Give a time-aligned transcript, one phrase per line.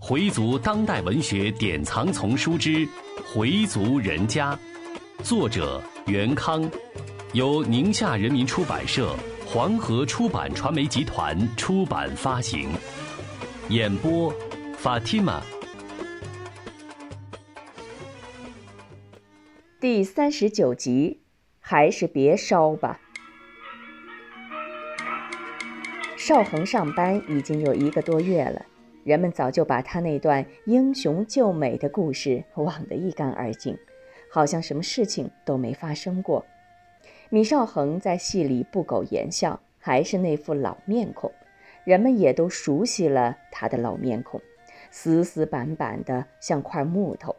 [0.00, 2.70] 回族当代文学典藏丛书之
[3.24, 4.52] 《回族人家》，
[5.22, 6.70] 作者袁康，
[7.32, 12.68] 由宁夏人民出版社、黄河出版传媒集团出版发行。
[13.70, 14.30] 演播
[14.82, 15.40] ：Fatima。
[19.80, 21.20] 第三十九集，
[21.60, 23.00] 还是别烧吧。
[26.18, 28.66] 邵恒上班已经有一个多月了。
[29.04, 33.76] 人们早就把他那段英雄救美的故事忘得一干二净，
[34.32, 36.46] 好像什么事情都没发生过。
[37.28, 41.30] 米少恒在戏里不苟言笑，还是那副老面孔，
[41.84, 44.40] 人们也都熟悉了他的老面孔，
[44.90, 47.36] 死死板板的像块木头。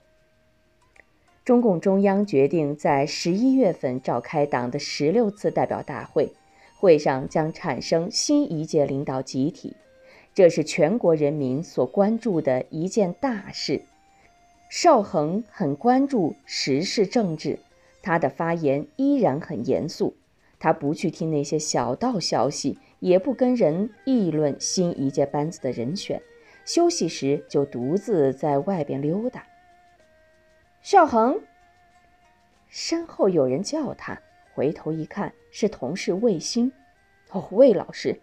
[1.43, 6.31] 中共中央决定在十一月份召开党的十六次代表大会，
[6.79, 9.75] 会上将产生新一届领导集体。
[10.35, 13.83] 这是全国人民所关注的一件大事。
[14.69, 17.57] 邵恒很关注时事政治，
[18.03, 20.17] 他的发言依然很严肃。
[20.59, 26.21] 他不去听那些小道消息，也不跟人议论新一届班子的人选。
[26.65, 29.47] 休息时就独自在外边溜达。
[30.81, 31.39] 邵恒，
[32.67, 34.19] 身后有人叫他，
[34.53, 36.73] 回头一看是同事魏星。
[37.31, 38.19] 哦，魏老师。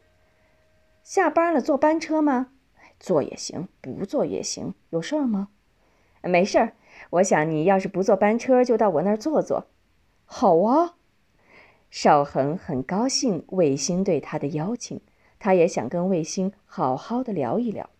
[1.02, 2.52] 下班了，坐班车吗？
[2.98, 4.74] 坐也行，不坐也行。
[4.90, 5.48] 有事儿吗？
[6.22, 6.74] 没事儿。
[7.10, 9.66] 我想你要是不坐班车，就到我那儿坐坐。
[10.24, 10.94] 好啊。
[11.90, 15.00] 邵恒很高兴卫星对他的邀请，
[15.38, 17.90] 他也想跟卫星好好的聊一聊。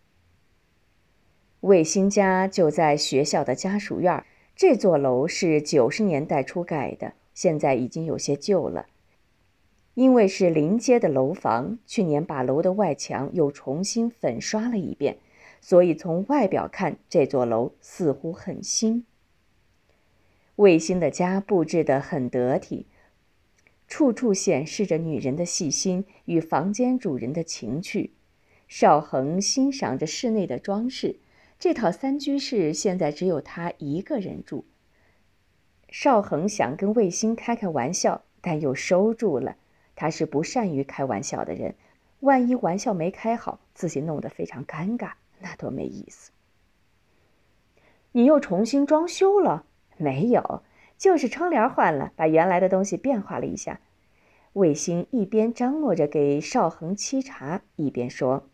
[1.60, 4.24] 卫星家就在学校的家属院，
[4.56, 8.86] 这座楼是九十年代初盖的，现在已经有些旧了。
[9.94, 15.18] 因为是临街的楼房，去年把楼的外墙又重新粉刷了一遍，
[15.60, 19.04] 所以从外表看，这座楼似乎很新。
[20.56, 22.86] 卫星的家布置得很得体，
[23.86, 28.12] 处处显示着女人的细心与房间主人的情趣。
[28.68, 31.16] 邵恒欣赏着室内的装饰，
[31.58, 34.64] 这套三居室现在只有他一个人住。
[35.90, 39.56] 邵恒想跟卫星开开玩笑，但又收住了。
[40.02, 41.76] 他是不善于开玩笑的人，
[42.18, 46.32] 万一玩笑没开好，自己弄得非常尴尬，那多没意思。
[48.10, 49.64] 你又重新装修了？
[49.96, 50.64] 没有，
[50.98, 53.78] 就是窗帘换了，把原来的东西变化了一下。
[54.54, 58.48] 卫星一边张罗着给邵恒沏茶，一边说。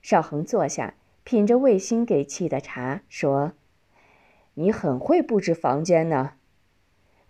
[0.00, 3.54] 邵恒坐下，品着卫星给沏的茶，说
[4.54, 6.34] ：“你很会布置房间呢。”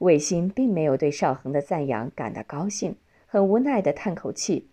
[0.00, 2.96] 卫星并没有对邵恒的赞扬感到高兴，
[3.26, 4.66] 很无奈地叹口气：“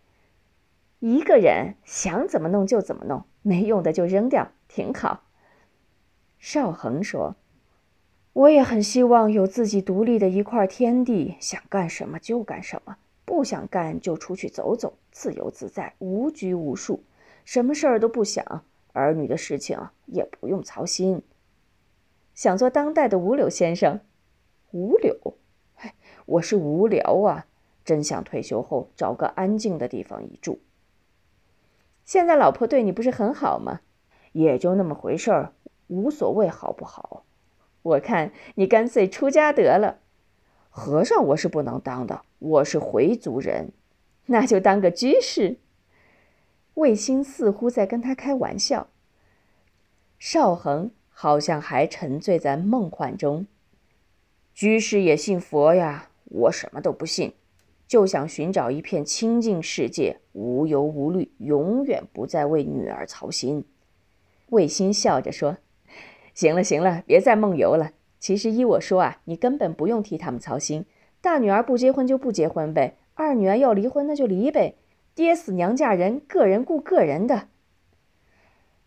[1.00, 5.26] 一个人想怎么弄就怎么弄，没用的就扔掉，挺好。”
[6.40, 7.36] 邵恒说
[8.32, 12.96] ：“我也很希望有自己独立的一块天地，想干什么就干什么，
[13.26, 17.04] 不想干就出去走走，自由自在，无拘无束，
[17.44, 21.22] 什么事儿都不想，儿女的事情也不用操心。
[22.34, 24.00] 想做当代的五柳先生。”
[24.72, 25.36] 无柳，
[25.76, 25.96] 哎，
[26.26, 27.46] 我是无聊啊，
[27.86, 30.60] 真想退休后找个安静的地方一住。
[32.04, 33.82] 现在老婆对你不是很好吗？
[34.34, 35.54] 也就那么回事儿，
[35.88, 37.24] 无所谓好不好。
[37.82, 40.00] 我看你干脆出家得了。
[40.70, 43.72] 和尚我是不能当的，我是回族人，
[44.28, 45.58] 那就当个居士。
[46.76, 48.90] 卫星似乎在跟他开玩笑。
[50.20, 53.48] 邵恒好像还沉醉在梦幻中。
[54.58, 57.32] 居士也信佛呀，我什么都不信，
[57.88, 63.66] 就想寻找一片清净世界，无忧无虑，永远不再为女儿操心。
[64.48, 65.58] 卫星笑着说
[66.34, 67.92] ：“行了行了，别再梦游了。
[68.20, 70.88] 其实依我说啊，你根本不用替他们操心。
[71.22, 74.74] 大女儿不结婚就不结婚呗，二女儿要离婚那就离呗，
[75.14, 77.50] 爹死娘嫁人，个人顾个人的。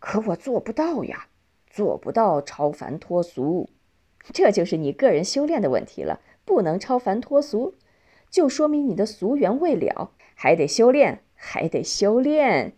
[0.00, 1.28] 可我做不到呀，
[1.68, 3.70] 做不到超凡脱俗。”
[4.32, 7.74] 这就是你个人修炼的问题了，不能超凡脱俗，
[8.30, 12.76] 就说明你的俗缘未了，还得修炼，还得修炼。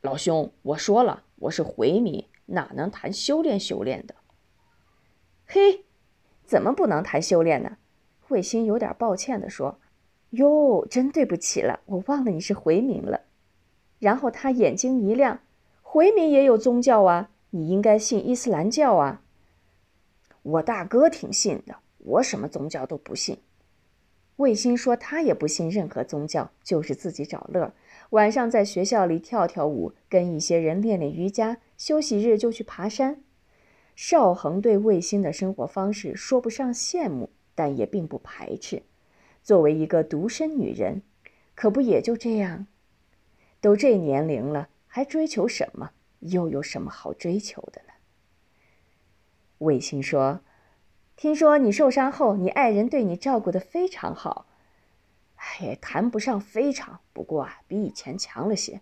[0.00, 4.14] 老兄，我说了，我是回民，哪能谈修炼修炼的？
[5.46, 5.84] 嘿，
[6.44, 7.78] 怎么不能谈修炼呢？
[8.28, 9.80] 卫星有点抱歉地说
[10.30, 13.22] ：“哟，真对不起了，我忘了你是回民了。”
[13.98, 15.40] 然后他眼睛一亮
[15.82, 19.22] ：“回民也有宗教啊，你应该信伊斯兰教啊。”
[20.48, 23.36] 我大哥挺信的，我什么宗教都不信。
[24.36, 27.74] 卫星说他也不信任何宗教，就是自己找乐。
[28.10, 33.22] 晚上在学校里跳跳舞，跟一些人练练瑜伽，休息日就去爬山。
[33.94, 38.84] 邵恒对卫星的生活方式说不上羡慕，但也并不排斥。
[39.42, 41.02] 作为一个独身女人，
[41.54, 42.66] 可不也就这样？
[43.60, 45.90] 都这年龄了，还追求什么？
[46.20, 47.92] 又有什么好追求的呢？
[49.58, 50.40] 卫星说
[51.16, 54.46] ：“听说你受伤后，你爱人对你照顾的非常好。
[55.34, 58.80] 哎，也谈不上非常，不过啊，比以前强了些。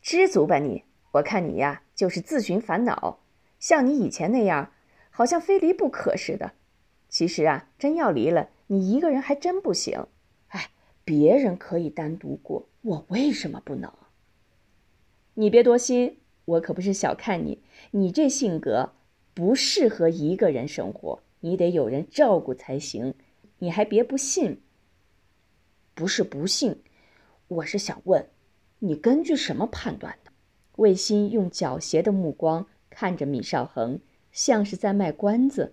[0.00, 0.84] 知足吧你！
[1.12, 3.20] 我看你呀，就是自寻烦恼。
[3.58, 4.72] 像你以前那样，
[5.10, 6.52] 好像非离不可似的。
[7.08, 10.06] 其实啊，真要离了，你一个人还真不行。
[10.48, 10.70] 哎，
[11.04, 13.92] 别人可以单独过，我为什么不能？
[15.34, 17.62] 你别多心。”我可不是小看你，
[17.92, 18.92] 你这性格
[19.32, 23.14] 不适合一个人生活，你得有人照顾才行。
[23.58, 24.60] 你还别不信。
[25.94, 26.82] 不是不信，
[27.48, 28.28] 我是想问，
[28.80, 30.32] 你根据什么判断的？
[30.76, 34.00] 魏鑫用狡黠的目光看着米少恒，
[34.32, 35.72] 像是在卖关子。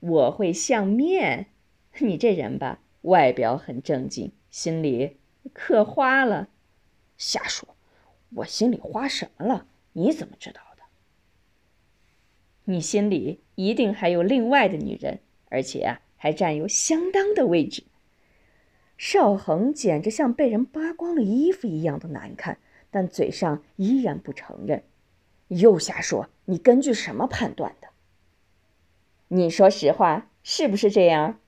[0.00, 1.46] 我会相面？
[2.00, 5.16] 你这人吧，外表很正经，心里
[5.52, 6.48] 可花了。
[7.16, 7.77] 瞎说。
[8.36, 9.66] 我心里花什么了？
[9.92, 10.82] 你怎么知道的？
[12.64, 17.84] 你心里一定还有另外的女人，而且，还占有相当的位置。
[18.96, 22.58] 邵恒简直像被人扒光了衣服一样的难看，
[22.90, 24.84] 但嘴上依然不承认。
[25.48, 26.28] 又瞎说！
[26.44, 27.88] 你根据什么判断的？
[29.28, 31.40] 你说实话，是不是这样？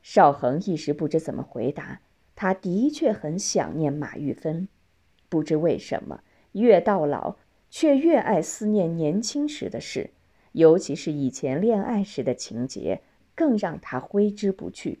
[0.00, 2.00] 邵恒一时不知怎么回答。
[2.34, 4.68] 他的确很想念马玉芬。
[5.30, 6.20] 不知为什么，
[6.52, 7.36] 越到老
[7.70, 10.10] 却越爱思念年轻时的事，
[10.52, 13.00] 尤其是以前恋爱时的情节，
[13.34, 14.98] 更让他挥之不去。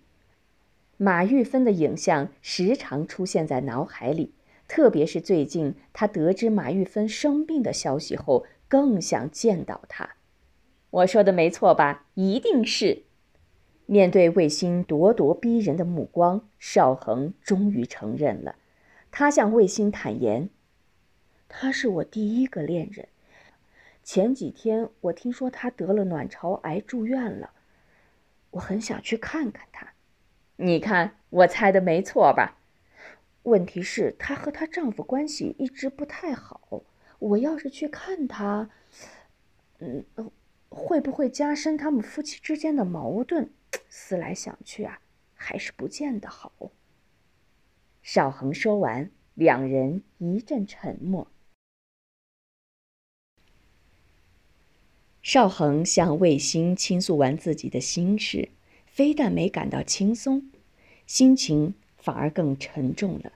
[0.96, 4.32] 马玉芬的影像时常出现在脑海里，
[4.68, 10.16] 特别是最近他得知马玉芬生病的消息后，更想见到她。
[10.90, 12.06] 我说的没错吧？
[12.14, 13.02] 一定是。
[13.86, 18.54] 面对卫星咄咄逼人的目光，邵恒终于承认了。
[19.10, 20.50] 他向卫星坦言
[21.48, 23.08] ：“他是我第一个恋人。
[24.02, 27.50] 前几天我听说他得了卵巢癌住院了，
[28.52, 29.92] 我很想去看看他。
[30.56, 32.58] 你看，我猜的没错吧？
[33.44, 36.82] 问题是，她和她丈夫关系一直不太好。
[37.18, 38.70] 我要是去看他，
[39.78, 40.04] 嗯，
[40.68, 43.50] 会不会加深他们夫妻之间的矛盾？
[43.88, 45.00] 思来想去啊，
[45.34, 46.52] 还是不见得好。”
[48.02, 51.28] 邵恒说完，两人一阵沉默。
[55.22, 58.48] 邵恒向卫星倾诉完自己的心事，
[58.86, 60.50] 非但没感到轻松，
[61.06, 63.32] 心情反而更沉重了。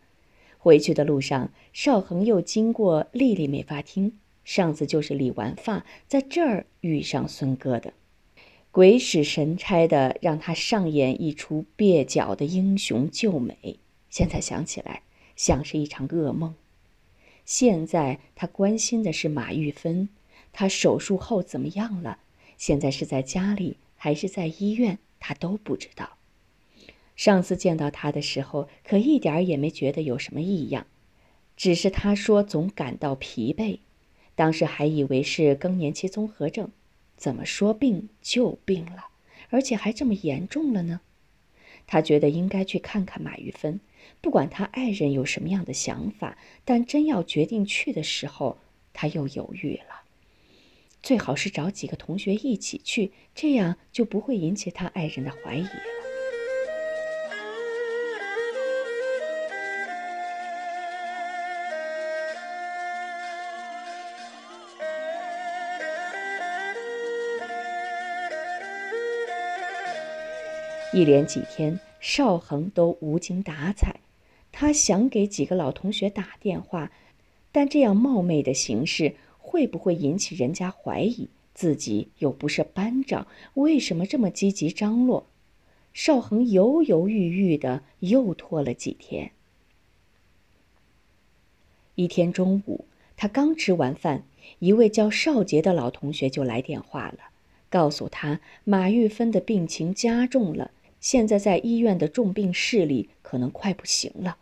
[0.58, 7.92] 回去的路上，邵恒又经过丽丽美发厅，上次就是理完发，在这儿遇上孙哥的，
[8.70, 13.78] 鬼使神差的让他上演一出蹩脚的英雄救美。
[14.14, 15.02] 现在想起来，
[15.34, 16.54] 像是一场噩梦。
[17.44, 20.08] 现在他关心的是马玉芬，
[20.52, 22.18] 她手术后怎么样了？
[22.56, 25.00] 现在是在家里还是在医院？
[25.18, 26.16] 他都不知道。
[27.16, 30.86] 上次见到他的时候，可一点也没觉得有什么异样，
[31.56, 33.80] 只是他说总感到疲惫，
[34.36, 36.70] 当时还以为是更年期综合症。
[37.16, 39.08] 怎么说病就病了，
[39.50, 41.00] 而且还这么严重了呢？
[41.86, 43.80] 他觉得应该去看看马玉芬。
[44.20, 48.58] 不管他爱人有什么样的想法，但真要决定去的时候，
[48.92, 50.02] 他又犹豫了。
[51.02, 56.03] 最好是找几个同学一起去，这样就不会引起他爱人的怀疑了。
[70.94, 71.80] 一连几天。
[71.98, 73.98] 邵恒都无精打采，
[74.52, 76.92] 他想给几个老同学打电话，
[77.50, 81.30] 但这样冒昧的形式会不会引起人家怀疑？
[81.54, 85.26] 自己又不是班长，为什么这么积极张罗？
[85.94, 89.30] 邵恒犹犹豫豫的，又拖了几天。
[91.94, 92.84] 一天中午，
[93.16, 94.24] 他刚吃完饭，
[94.58, 97.18] 一位叫邵杰的老同学就来电话了，
[97.70, 100.72] 告诉他马玉芬的病情加重了。
[101.04, 104.38] 现在在医院的重病室里，可能快不行了。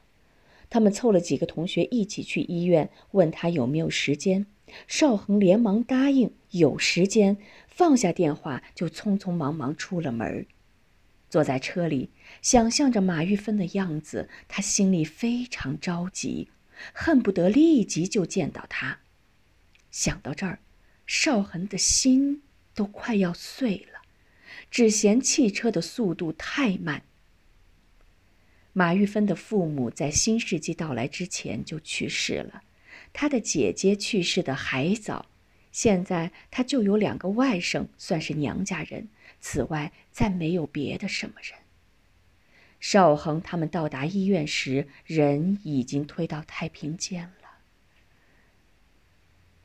[0.71, 4.47] 他们凑了几个同学一起去医院，问他有没有时间。
[4.87, 10.47] 邵恒连忙答应有时间，放下电话就匆匆忙忙出了门。
[11.29, 16.49] 坐在车里，想象着马玉芬的样子，他心里非常着急，
[16.93, 19.01] 恨不得立即就见到她。
[19.91, 20.61] 想到这儿，
[21.09, 23.92] 邵恒的心都快要碎了，
[24.71, 27.03] 只嫌汽车的速度太慢。
[28.73, 32.63] 马玉芬的父母在新世纪到来之前就去世了，
[33.13, 35.27] 她的姐姐去世的还早，
[35.71, 39.09] 现在她就有两个外甥，算是娘家人。
[39.41, 41.59] 此外，再没有别的什么人。
[42.81, 47.51] 邵恒他们到达医院时，人已经推到太平间了。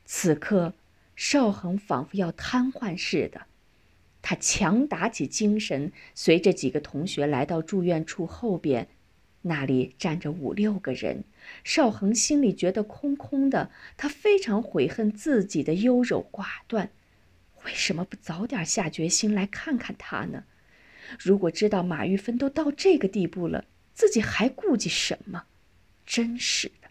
[0.05, 0.73] 此刻，
[1.15, 3.47] 邵恒仿佛要瘫痪似的，
[4.29, 8.89] 他强打起精神，随着几个同学来到住院处后边，
[9.43, 11.23] 那里站着五六个人。
[11.63, 16.89] 邵恒心里觉得空空的，他非常悔恨自己的优柔寡断。
[17.63, 20.43] 为什么不早点下决心来看看他呢？
[21.17, 25.45] 如果知道马玉芬都到这个地步了，自己还顾忌什么？
[26.05, 26.89] 真是的。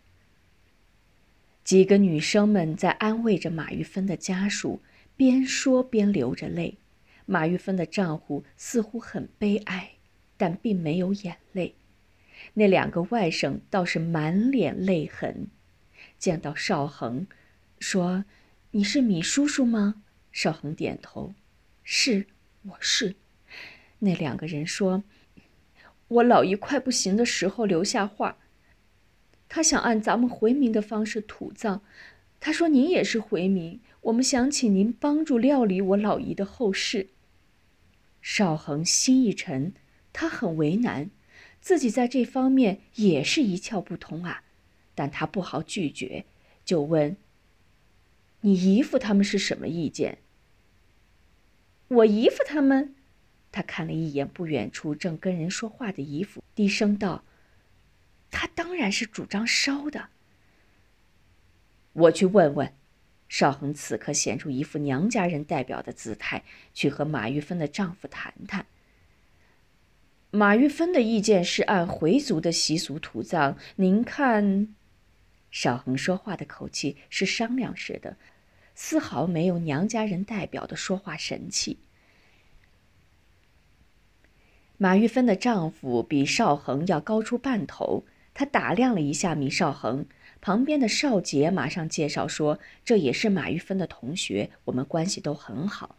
[1.62, 4.80] 几个女生们在安慰着马玉芬的家属，
[5.18, 6.78] 边说边流着泪。
[7.26, 9.90] 马玉芬的丈夫似乎很悲哀，
[10.36, 11.74] 但并没有眼泪。
[12.54, 15.48] 那两个外甥倒是满脸泪痕。
[16.18, 17.26] 见到邵恒，
[17.78, 18.24] 说
[18.72, 20.02] ：“你是米叔叔吗？”
[20.32, 21.34] 邵恒点头
[21.82, 22.26] ：“是，
[22.62, 23.16] 我是。”
[24.00, 25.02] 那两个人说
[26.08, 28.38] ：“我老姨快不行的时候留下话，
[29.48, 31.82] 他想按咱们回民的方式土葬。
[32.38, 37.08] 他说您也是回民，我们想请您帮助料理我老姨的后事。”
[38.28, 39.72] 邵恒心一沉，
[40.12, 41.10] 他很为难，
[41.60, 44.42] 自己在这方面也是一窍不通啊，
[44.96, 46.24] 但他不好拒绝，
[46.64, 47.16] 就问
[48.42, 50.18] ：“你姨父他们是什么意见？”
[51.86, 52.96] 我姨父他们，
[53.52, 57.22] 他看了一眼不远处正跟人说话的姨父，低声道
[58.32, 60.08] ：“他当然是主张烧的。”
[61.94, 62.72] 我去问问。
[63.28, 68.66] 邵恒此刻显出一副娘家人代表的姿态，去和马玉芬的丈夫谈谈。
[70.30, 74.74] 马玉芬的意见是按回族的习俗土葬，您看？
[75.50, 78.16] 邵恒说话的口气是商量似的。
[78.74, 81.78] 丝毫没有娘家人代表的说话神气。
[84.76, 88.04] 马玉芬的丈夫比邵恒要高出半头，
[88.34, 90.04] 他打量了一下米邵恒，
[90.46, 95.96] 旁边的邵杰马上介绍说：“这也是马玉芬的同学，我们关系都很好。”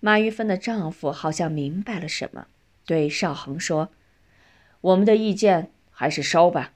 [0.00, 2.48] 马玉芬的丈夫好像明白了什么，
[2.84, 3.88] 对邵恒说
[4.82, 6.74] ：“我们的意见还是烧吧，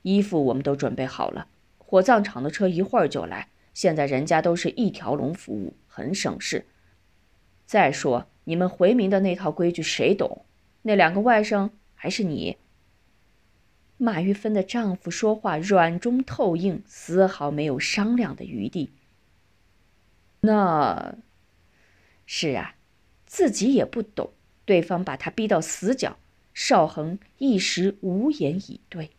[0.00, 6.64] 衣服我们都准备好了，火葬场的车一会儿就来。”现在人家都是一条龙服务，很省事。
[7.66, 10.46] 再说你们回民的那套规矩谁懂？
[10.80, 12.56] 那两个外甥还是你？
[13.96, 18.92] 马玉芬的丈夫说话软中透硬，丝毫没有商量的余地。
[20.40, 21.16] 那，
[22.26, 22.74] 是啊，
[23.24, 24.32] 自己也不懂，
[24.64, 26.18] 对方把他逼到死角，
[26.52, 29.10] 邵恒一时无言以对。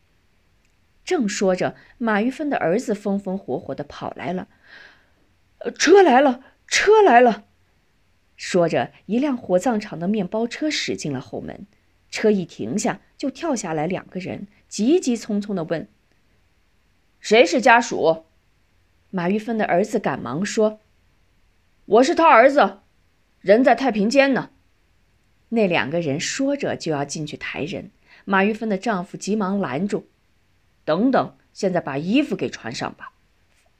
[1.04, 4.48] 正说着，马玉芬的儿子风风火火的跑来了
[5.78, 7.46] ：“车来了，车来了！”
[8.36, 11.66] 说着，一辆火葬场的面包车驶进了后门。
[12.10, 15.88] 车一停下，就跳下来两个人，急急匆匆的问
[17.22, 18.26] ：“谁是家属？”
[19.10, 20.82] 马玉芬的儿子赶忙说
[21.86, 22.80] ：“我是他儿子，
[23.40, 24.50] 人在太平间呢。”
[25.48, 27.92] 那两个人说着就要进去抬人，
[28.26, 30.10] 马玉芬的丈夫急忙拦住。
[30.84, 33.14] 等等，现在把衣服给穿上吧。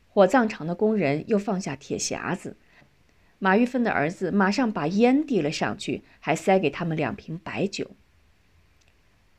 [0.08, 2.56] 火葬场的工人又放下铁匣子，
[3.38, 7.92] 马玉芬的儿子马上把烟递了上去，还塞给他们两瓶白酒。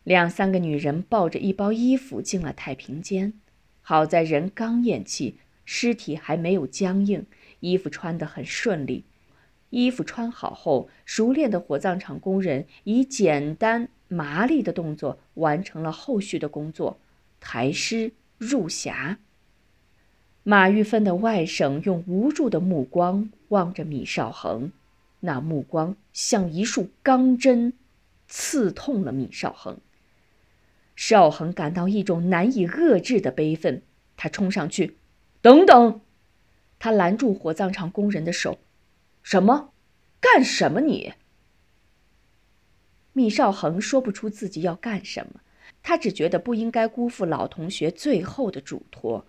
[0.07, 3.33] 两三个女人抱着一包衣服进了太平间，
[3.83, 7.27] 好在人刚咽气，尸体还没有僵硬，
[7.59, 9.03] 衣服穿得很顺利。
[9.71, 17.01] 衣服穿好后，熟练的火葬场工人以简单麻利的动作完成了后续的工作。
[17.41, 19.17] 抬尸入匣。
[20.45, 24.71] 马玉芬的外甥用无助的目光望着米少恒，
[25.19, 27.73] 那目光像一束钢针，
[28.29, 29.81] 刺痛了米少恒。
[30.97, 33.83] 少恒感到一种难以遏制的悲愤，
[34.17, 34.97] 他冲上去
[35.41, 36.01] ：“等等！”
[36.81, 38.59] 他拦住火葬场工人的手
[39.23, 39.73] ：“什么？
[40.21, 40.81] 干什么？
[40.81, 41.13] 你？”
[43.13, 45.41] 米少恒说不出自己要干什么。
[45.83, 49.25] 他只觉得不应该辜负老同学最后的嘱托。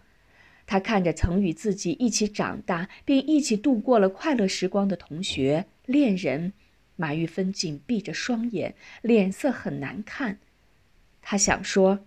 [0.66, 6.54] 他看着曾与自己一起长大并一起度过了快乐时光的同学、恋人，
[6.96, 10.40] 马玉芬紧闭着双眼，脸色很难看。
[11.30, 12.06] 他想说：“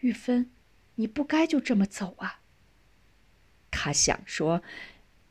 [0.00, 0.50] 玉芬，
[0.94, 2.40] 你不该就这么走啊。”
[3.70, 4.62] 他想说：“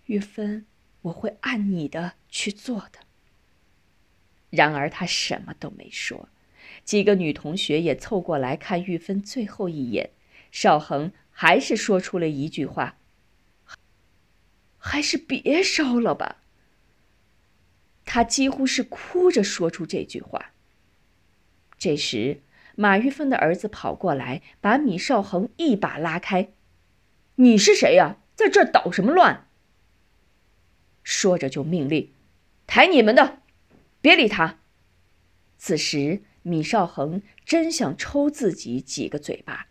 [0.06, 0.68] 玉芬，
[1.02, 3.00] 我会按你的去做的。”
[4.52, 6.30] 然而他什么都没说。
[6.86, 10.12] 几个女同学也凑过来看玉芬最后一眼。
[10.52, 13.00] 邵恒还是说出了一句话
[14.78, 16.44] ：“还是别烧了吧。”
[18.06, 20.52] 他几乎是哭着说出这句话。
[21.80, 22.44] 这时，
[22.80, 26.54] 马玉芬的儿子跑过来，把米少恒一把拉开
[27.36, 28.20] ：“你是谁呀？
[28.36, 29.48] 在这儿捣什么乱？”
[31.04, 32.14] 说着就命令
[32.66, 33.42] ：“抬你们的，
[34.00, 34.60] 别理他。”
[35.60, 39.68] 此时，米少恒真想抽自己几个嘴巴，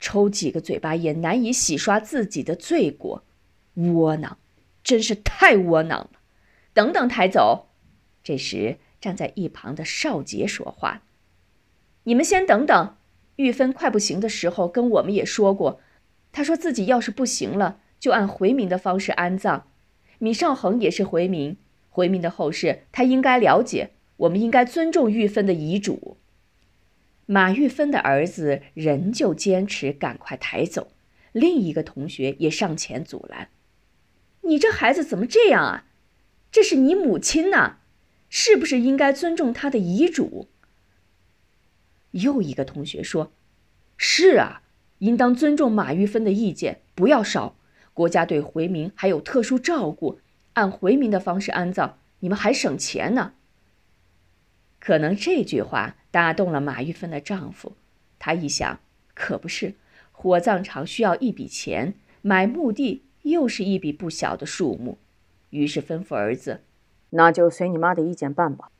[0.00, 3.22] 抽几个嘴巴也难以洗刷自己的罪过，
[3.74, 4.38] 窝囊，
[4.82, 6.10] 真是太窝囊了。
[6.72, 7.68] 等等，抬走。
[8.22, 11.02] 这时，站在一旁的少杰说话
[12.04, 12.96] ：“你们先等等。
[13.36, 15.80] 玉芬快不行的时候，跟我们也说过，
[16.32, 19.66] 他说自己要是不行了，就按回民的方式安葬。
[20.18, 21.56] 米少恒也是回民，
[21.90, 23.90] 回民的后事他应该了解。
[24.18, 26.16] 我们应该尊重玉芬的遗嘱。”
[27.26, 30.92] 马玉芬的儿子仍旧坚持赶快抬走，
[31.32, 33.48] 另一个同学也上前阻拦
[34.42, 35.86] ：“你这孩子怎么这样啊？”
[36.52, 37.78] 这是你母亲呐，
[38.28, 40.46] 是不是应该尊重她的遗嘱？
[42.14, 43.32] 又一个同学说
[43.96, 44.62] ：“是啊，
[44.98, 47.56] 应当尊重马玉芬的意见，不要烧。
[47.92, 50.20] 国家对回民还有特殊照顾，
[50.54, 53.32] 按回民的方式安葬，你们还省钱呢。”
[54.78, 57.72] 可能这句话打动了马玉芬的丈夫，
[58.18, 58.80] 他一想，
[59.14, 59.74] 可不是，
[60.12, 64.98] 火葬场需要一笔钱，买墓地又是一笔不小的数目。
[65.50, 66.60] 于是吩咐儿子
[67.10, 68.70] ：“那就随你妈的意见办吧。”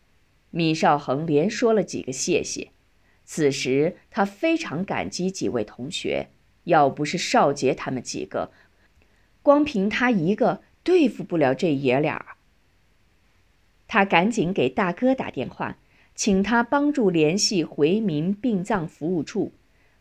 [0.51, 2.71] 米少恒连说了几个谢谢。
[3.25, 6.29] 此时他非常感激几位同学，
[6.65, 8.53] 要不是少杰他们几个，
[9.43, 12.37] 光凭他一个对付不了这爷俩。
[13.87, 15.79] 他赶紧给大哥打电话，
[16.15, 19.53] 请他帮助联系回民殡葬服务处。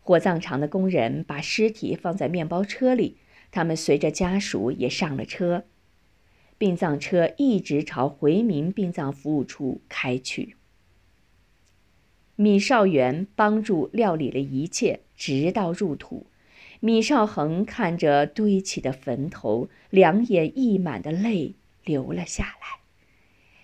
[0.02, 3.18] 火葬场的工人把尸体放在面包车里，
[3.52, 5.64] 他们随着家属也上了车。
[6.58, 10.56] 殡葬车一直朝回民殡葬服务处开去。
[12.36, 16.26] 米少元帮助料理了一切，直到入土。
[16.80, 21.54] 米少恒看着堆起的坟头，两眼溢满的泪
[21.86, 22.80] 流了下来。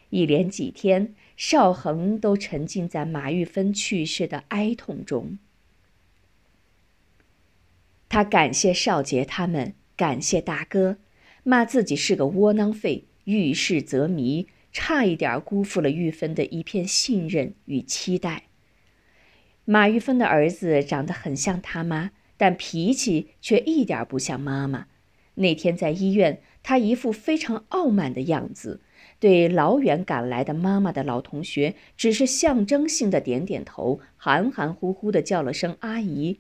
[0.10, 5.38] 一连几天，少恒都沉浸在马玉芬去世的哀痛中。
[8.08, 10.98] 他感谢少杰他们，感谢大哥。
[11.44, 18.49] 骂自己是个窝囊废，遇事则迷，差一点辜负了玉芬的一片信任与期待。
[19.72, 24.88] 马玉芬的儿子长得很像他妈，但脾气却一点不像妈妈。
[25.36, 28.82] 那天在医院，他一副非常傲慢的样子，
[29.20, 36.40] 对老远赶来的妈妈的老同学，只是象征性的点点头，含含糊糊的叫了声阿姨。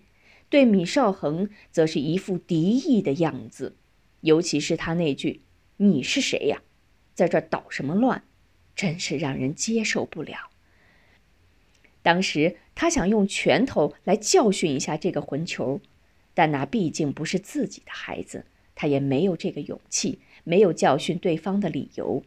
[0.49, 3.75] 对米少恒，则是一副敌意的样子。
[4.21, 5.43] 尤其是他那句
[5.77, 6.63] “你是谁呀，
[7.13, 8.23] 在这捣什么乱”，
[8.75, 10.49] 真是让人接受不了。
[12.01, 15.81] 当时他想用拳头来教训一下这个混球，
[16.33, 22.23] 但那毕竟不是自己的孩子，他也没有这个勇气，没有教训对方的理由。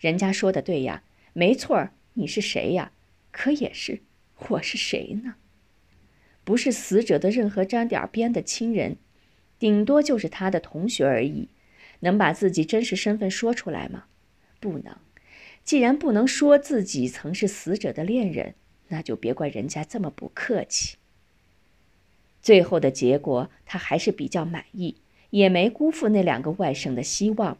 [0.00, 1.02] 人家说的对呀，
[1.34, 2.92] 没错儿，你是谁呀？
[3.32, 4.00] 可也是，
[4.48, 5.34] 我是谁呢？
[6.42, 8.96] 不是死者的任何沾点边的亲人。
[9.58, 11.50] 顶多就是他的同学而已，
[12.00, 14.04] 能把自己真实身份说出来吗？
[14.58, 14.96] 不能。
[15.62, 18.54] 既然不能说自己曾是死者的恋人，
[18.92, 20.96] 那就别怪人家这么不客气。
[22.42, 24.96] 最后的结果，他还是比较满意，
[25.30, 27.56] 也没辜负那两个外甥的希望。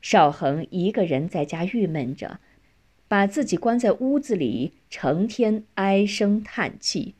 [0.00, 2.40] 少恒一个人在家郁闷着，
[3.06, 7.14] 把自己关在屋子里，成天唉声叹气。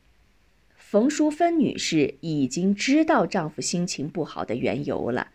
[0.75, 5.29] 冯淑芬女士已经知道丈夫心情不好的缘由了，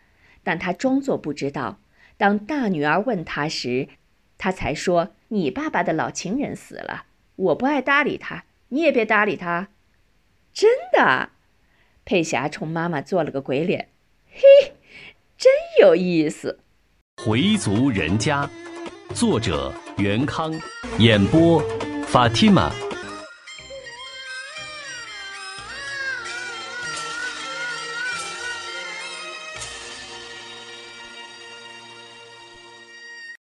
[0.44, 1.80] 但她装作不知道。
[2.18, 3.88] 当大女儿问她时，
[4.38, 9.70] 她才说：“你爸爸的老情人死了，我不爱搭理他，你也别搭理他。”
[10.54, 11.30] 真的，
[12.06, 13.90] 佩霞冲妈妈做了个鬼脸，
[14.32, 14.74] 嘿，
[15.38, 16.60] 真有意思。
[17.24, 18.50] 回族人家，
[19.16, 20.54] 作者袁康，
[21.00, 21.60] 演播
[22.06, 22.72] 法蒂玛。